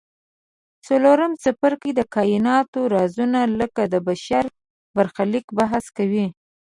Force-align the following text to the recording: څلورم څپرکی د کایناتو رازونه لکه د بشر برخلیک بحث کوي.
څلورم 0.85 1.31
څپرکی 1.43 1.91
د 1.95 2.01
کایناتو 2.15 2.79
رازونه 2.95 3.39
لکه 3.59 3.81
د 3.93 3.95
بشر 4.07 4.45
برخلیک 4.95 5.45
بحث 5.59 5.85
کوي. 5.97 6.25